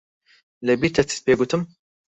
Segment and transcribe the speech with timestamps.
[0.65, 1.61] لەبیرتە چیت پێ گوتم؟